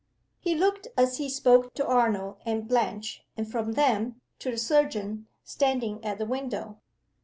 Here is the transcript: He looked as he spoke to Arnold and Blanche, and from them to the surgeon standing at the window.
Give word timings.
He 0.39 0.55
looked 0.55 0.87
as 0.97 1.17
he 1.19 1.29
spoke 1.29 1.75
to 1.75 1.85
Arnold 1.87 2.37
and 2.43 2.67
Blanche, 2.67 3.23
and 3.37 3.47
from 3.47 3.73
them 3.73 4.19
to 4.39 4.49
the 4.49 4.57
surgeon 4.57 5.27
standing 5.43 6.03
at 6.03 6.17
the 6.17 6.25
window. 6.25 6.79